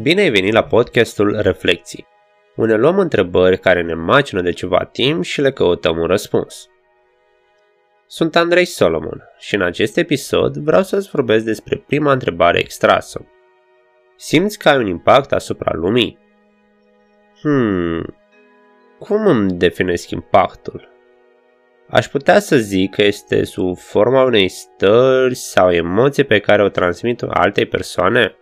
[0.00, 2.06] Bine ai venit la podcastul Reflecții,
[2.56, 6.66] unde luăm întrebări care ne macină de ceva timp și le căutăm un răspuns.
[8.06, 13.26] Sunt Andrei Solomon și în acest episod vreau să-ți vorbesc despre prima întrebare extrasă.
[14.16, 16.18] Simți că ai un impact asupra lumii?
[17.40, 18.16] Hmm,
[18.98, 20.88] cum îmi definesc impactul?
[21.88, 26.68] Aș putea să zic că este sub forma unei stări sau emoții pe care o
[26.68, 28.36] transmit altei persoane?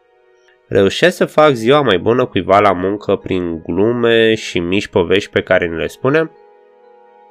[0.73, 5.43] Reușesc să fac ziua mai bună cuiva la muncă prin glume și mici povești pe
[5.43, 6.31] care ni le spunem?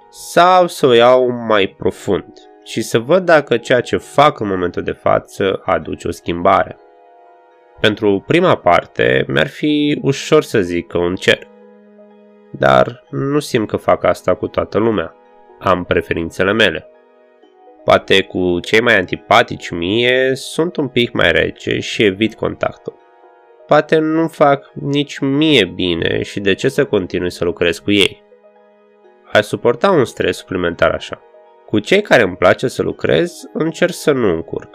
[0.09, 2.33] Sau să o iau mai profund
[2.63, 6.77] și să văd dacă ceea ce fac în momentul de față aduce o schimbare?
[7.79, 11.47] Pentru prima parte, mi-ar fi ușor să zic că un cer.
[12.51, 15.15] Dar nu simt că fac asta cu toată lumea.
[15.59, 16.89] Am preferințele mele.
[17.83, 22.98] Poate cu cei mai antipatici mie sunt un pic mai rece și evit contactul
[23.69, 28.23] poate nu fac nici mie bine și de ce să continui să lucrez cu ei.
[29.31, 31.21] Ai suporta un stres suplimentar așa.
[31.65, 34.69] Cu cei care îmi place să lucrez, încerc să nu încurc.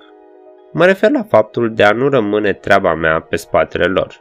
[0.73, 4.21] Mă refer la faptul de a nu rămâne treaba mea pe spatele lor.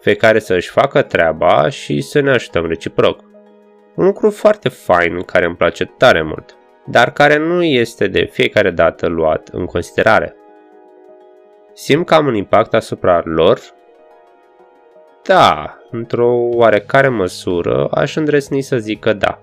[0.00, 3.20] Fiecare să își facă treaba și să ne ajutăm reciproc.
[3.94, 8.70] Un lucru foarte fain care îmi place tare mult, dar care nu este de fiecare
[8.70, 10.36] dată luat în considerare.
[11.72, 13.76] Simt că am un impact asupra lor
[15.28, 19.38] da, într-o oarecare măsură aș îndresni să zic că da.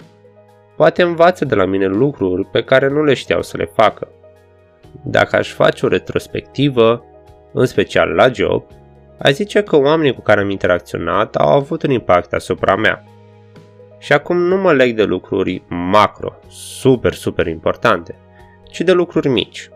[0.75, 4.08] Poate învață de la mine lucruri pe care nu le știau să le facă.
[5.03, 7.05] Dacă aș face o retrospectivă,
[7.53, 8.64] în special la job,
[9.17, 13.03] aș zice că oamenii cu care am interacționat au avut un impact asupra mea.
[13.97, 18.16] Și acum nu mă leg de lucruri macro, super, super importante,
[18.72, 19.70] ci de lucruri mici.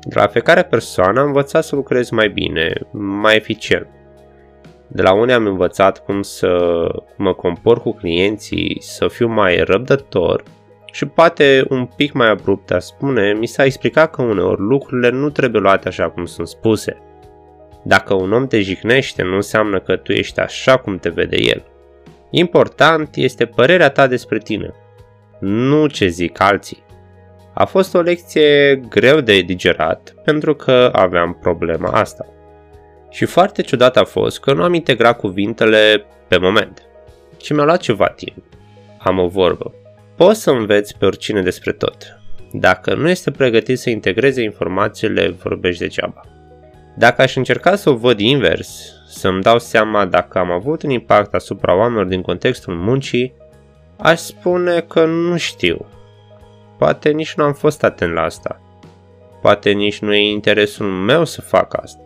[0.00, 3.93] De la fiecare persoană am învățat să lucrez mai bine, mai eficient
[4.88, 10.42] de la unde am învățat cum să mă compor cu clienții, să fiu mai răbdător
[10.94, 15.30] și poate un pic mai abrupt a spune, mi s-a explicat că uneori lucrurile nu
[15.30, 16.96] trebuie luate așa cum sunt spuse.
[17.82, 21.64] Dacă un om te jignește, nu înseamnă că tu ești așa cum te vede el.
[22.30, 24.74] Important este părerea ta despre tine,
[25.40, 26.82] nu ce zic alții.
[27.54, 32.26] A fost o lecție greu de digerat pentru că aveam problema asta.
[33.14, 36.82] Și foarte ciudat a fost că nu am integrat cuvintele pe moment,
[37.36, 38.44] ci mi-a luat ceva timp.
[38.98, 39.74] Am o vorbă.
[40.16, 42.20] Poți să înveți pe oricine despre tot.
[42.52, 46.20] Dacă nu este pregătit să integreze informațiile, vorbești degeaba.
[46.96, 51.34] Dacă aș încerca să o văd invers, să-mi dau seama dacă am avut un impact
[51.34, 53.34] asupra oamenilor din contextul muncii,
[53.96, 55.86] aș spune că nu știu.
[56.78, 58.60] Poate nici nu am fost atent la asta.
[59.40, 62.03] Poate nici nu e interesul meu să fac asta.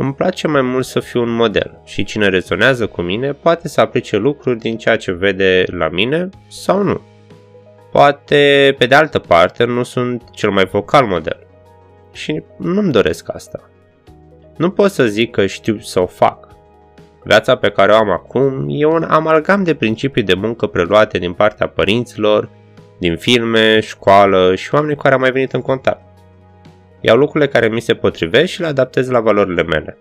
[0.00, 3.80] Îmi place mai mult să fiu un model și cine rezonează cu mine poate să
[3.80, 7.00] aplice lucruri din ceea ce vede la mine sau nu.
[7.92, 11.46] Poate, pe de altă parte, nu sunt cel mai vocal model
[12.12, 13.70] și nu-mi doresc asta.
[14.56, 16.48] Nu pot să zic că știu să o fac.
[17.22, 21.32] Viața pe care o am acum e un amalgam de principii de muncă preluate din
[21.32, 22.48] partea părinților,
[22.98, 26.07] din filme, școală și oameni cu care am mai venit în contact.
[27.00, 29.98] Iau lucrurile care mi se potrivesc și le adaptez la valorile mele.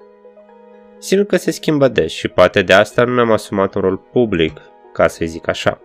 [0.98, 4.62] Simt că se schimbă des și poate de asta nu mi-am asumat un rol public,
[4.94, 5.82] ca să zic așa.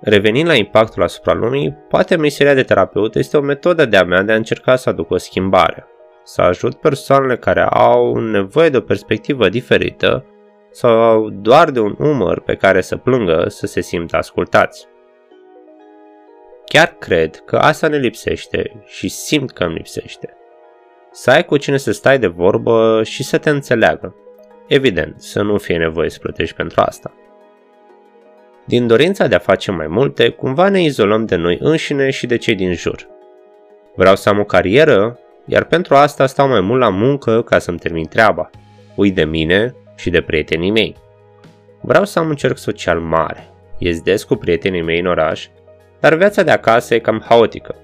[0.00, 4.22] Revenind la impactul asupra lumii, poate meseria de terapeut este o metodă de a mea
[4.22, 5.86] de a încerca să aduc o schimbare,
[6.24, 10.24] să ajut persoanele care au nevoie de o perspectivă diferită
[10.70, 14.86] sau doar de un umăr pe care să plângă să se simtă ascultați.
[16.72, 20.36] Chiar cred că asta ne lipsește și simt că îmi lipsește.
[21.10, 24.16] Să ai cu cine să stai de vorbă și să te înțeleagă.
[24.66, 27.14] Evident, să nu fie nevoie să plătești pentru asta.
[28.64, 32.36] Din dorința de a face mai multe, cumva ne izolăm de noi înșine și de
[32.36, 33.08] cei din jur.
[33.94, 37.78] Vreau să am o carieră, iar pentru asta stau mai mult la muncă ca să-mi
[37.78, 38.50] termin treaba.
[38.94, 40.96] Uit de mine și de prietenii mei.
[41.80, 43.50] Vreau să am un cerc social mare.
[43.78, 45.48] Ies des cu prietenii mei în oraș
[46.02, 47.74] dar viața de acasă e cam haotică.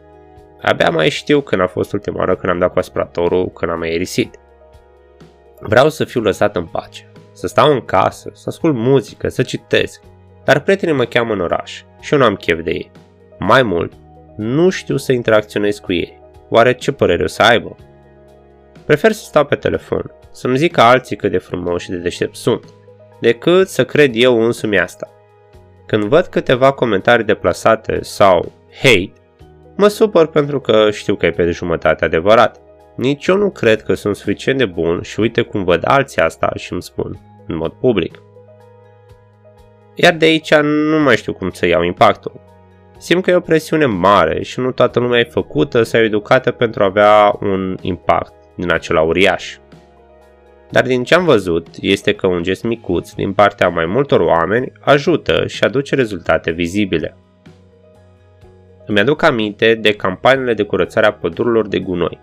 [0.63, 3.81] Abia mai știu când a fost ultima oară când am dat cu aspiratorul, când am
[3.81, 4.39] aerisit.
[5.61, 10.01] Vreau să fiu lăsat în pace, să stau în casă, să ascult muzică, să citesc,
[10.45, 12.91] dar prietenii mă cheamă în oraș și eu nu am chef de ei.
[13.39, 13.93] Mai mult,
[14.37, 16.21] nu știu să interacționez cu ei.
[16.49, 17.77] Oare ce părere o să aibă?
[18.85, 22.65] Prefer să stau pe telefon, să-mi zică alții cât de frumos și de deștept sunt,
[23.21, 25.13] decât să cred eu însumi asta.
[25.89, 28.53] Când văd câteva comentarii deplasate sau
[28.83, 29.13] hate,
[29.77, 32.61] mă supăr pentru că știu că e pe jumătate adevărat.
[32.97, 36.51] Nici eu nu cred că sunt suficient de bun și uite cum văd alții asta
[36.57, 38.23] și îmi spun, în mod public.
[39.95, 42.41] Iar de aici nu mai știu cum să iau impactul.
[42.99, 46.83] Simt că e o presiune mare și nu toată lumea e făcută sau educată pentru
[46.83, 49.57] a avea un impact din acela uriaș.
[50.71, 54.73] Dar din ce am văzut este că un gest micuț din partea mai multor oameni
[54.81, 57.17] ajută și aduce rezultate vizibile.
[58.87, 62.19] Îmi aduc aminte de campaniile de curățare a pădurilor de gunoi.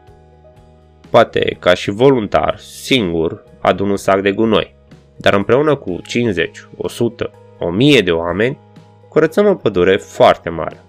[1.10, 4.76] Poate ca și voluntar, singur, adun un sac de gunoi,
[5.18, 8.58] dar împreună cu 50, 100, 1000 de oameni,
[9.10, 10.80] curățăm o pădure foarte mare.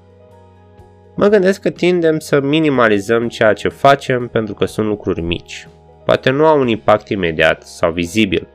[1.14, 5.68] Mă gândesc că tindem să minimalizăm ceea ce facem pentru că sunt lucruri mici.
[6.06, 8.48] Poate nu au un impact imediat sau vizibil.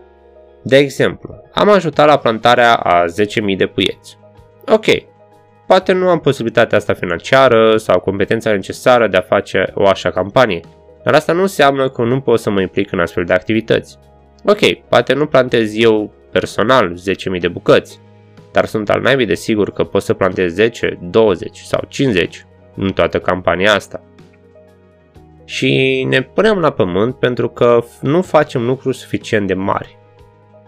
[0.63, 4.17] De exemplu, am ajutat la plantarea a 10.000 de puieți.
[4.67, 4.85] Ok,
[5.67, 10.59] poate nu am posibilitatea asta financiară sau competența necesară de a face o așa campanie,
[11.03, 13.97] dar asta nu înseamnă că nu pot să mă implic în astfel de activități.
[14.45, 16.93] Ok, poate nu plantez eu personal
[17.33, 17.99] 10.000 de bucăți,
[18.51, 22.45] dar sunt al naibii de sigur că pot să plantez 10, 20 sau 50
[22.75, 24.03] în toată campania asta.
[25.51, 29.97] Și ne punem la pământ pentru că nu facem lucruri suficient de mari.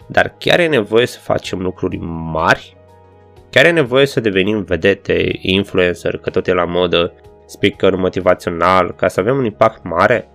[0.08, 1.98] Dar chiar e nevoie să facem lucruri
[2.32, 2.78] mari?
[3.50, 7.14] Chiar e nevoie să devenim vedete, influencer, că tot e la modă,
[7.46, 10.30] speaker motivațional, ca să avem un impact mare?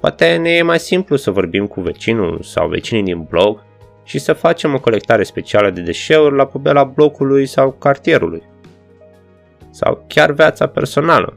[0.00, 3.64] Poate ne e mai simplu să vorbim cu vecinul sau vecinii din blog
[4.04, 8.42] și să facem o colectare specială de deșeuri la pubela blocului sau cartierului.
[9.70, 11.36] Sau chiar viața personală.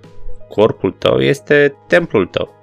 [0.49, 2.55] Corpul tău este templul tău.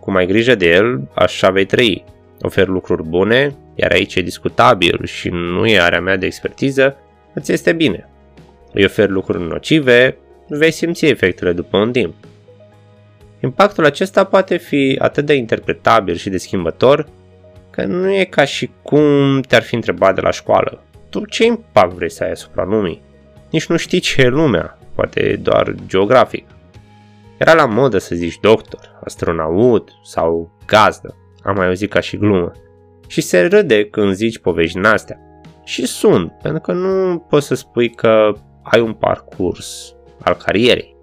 [0.00, 2.04] Cum ai grijă de el, așa vei trăi.
[2.40, 6.96] Ofer lucruri bune, iar aici e discutabil și nu e area mea de expertiză,
[7.32, 8.08] îți este bine.
[8.72, 10.16] Îi ofer lucruri nocive,
[10.48, 12.14] vei simți efectele după un timp.
[13.42, 17.06] Impactul acesta poate fi atât de interpretabil și de schimbător,
[17.70, 20.82] că nu e ca și cum te-ar fi întrebat de la școală.
[21.08, 23.02] Tu ce impact vrei să ai asupra lumii?
[23.50, 26.46] Nici nu știi ce e lumea, poate doar geografic.
[27.40, 32.52] Era la modă să zici doctor, astronaut sau gazdă, am mai auzit ca și glumă.
[33.06, 35.18] Și se râde când zici povești din astea.
[35.64, 38.32] Și sunt, pentru că nu poți să spui că
[38.62, 40.96] ai un parcurs al carierei.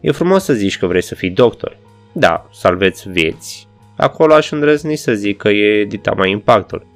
[0.00, 1.76] E frumos să zici că vrei să fii doctor.
[2.12, 3.68] Da, salveți vieți.
[3.96, 6.86] Acolo aș îndrăzni să zic că e dita mai impactul.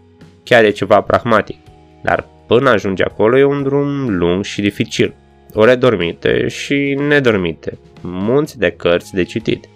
[0.44, 1.58] Chiar e ceva pragmatic.
[2.02, 5.14] Dar până ajungi acolo e un drum lung și dificil.
[5.55, 7.79] Ore dormite și nedormite.
[8.00, 9.69] Munți de cărți de citit.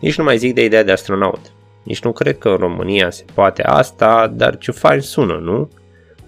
[0.00, 1.40] Nici nu mai zic de ideea de astronaut.
[1.82, 5.70] Nici nu cred că în România se poate asta, dar ce fain sună, nu?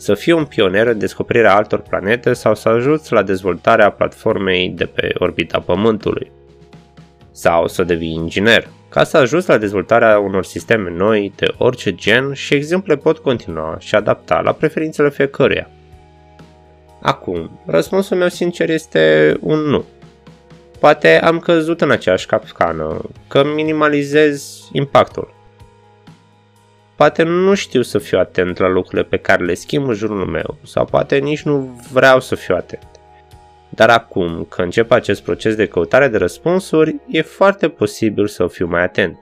[0.00, 4.84] să fii un pionier în descoperirea altor planete sau să ajuți la dezvoltarea platformei de
[4.84, 6.30] pe orbita Pământului.
[7.30, 12.32] Sau să devii inginer, ca să ajuți la dezvoltarea unor sisteme noi de orice gen
[12.32, 15.70] și exemple pot continua și adapta la preferințele fiecăruia.
[17.02, 19.84] Acum, răspunsul meu sincer este un nu.
[20.78, 25.34] Poate am căzut în aceeași capcană, că minimalizez impactul.
[26.96, 30.56] Poate nu știu să fiu atent la lucrurile pe care le schimb în jurul meu
[30.64, 32.86] sau poate nici nu vreau să fiu atent.
[33.68, 38.66] Dar acum, că încep acest proces de căutare de răspunsuri, e foarte posibil să fiu
[38.66, 39.18] mai atent.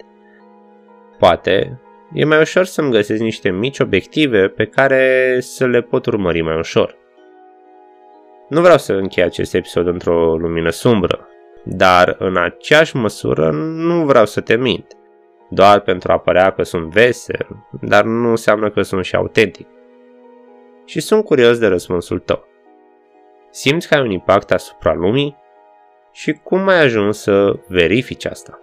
[1.18, 1.80] Poate,
[2.14, 6.58] e mai ușor să-mi găsesc niște mici obiective pe care să le pot urmări mai
[6.58, 6.96] ușor.
[8.48, 11.28] Nu vreau să închei acest episod într-o lumină sumbră,
[11.64, 14.96] dar în aceeași măsură nu vreau să te mint
[15.48, 17.46] doar pentru a părea că sunt vesel,
[17.80, 19.68] dar nu înseamnă că sunt și autentic.
[20.84, 22.44] Și sunt curios de răspunsul tău.
[23.50, 25.36] Simți că ai un impact asupra lumii?
[26.12, 28.60] Și cum ai ajuns să verifici asta?